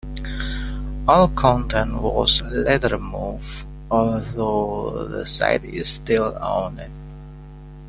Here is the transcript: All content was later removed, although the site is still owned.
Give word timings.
All 1.07 1.27
content 1.27 2.01
was 2.01 2.41
later 2.41 2.87
removed, 2.87 3.45
although 3.91 5.05
the 5.07 5.27
site 5.27 5.63
is 5.63 5.89
still 5.89 6.35
owned. 6.41 6.89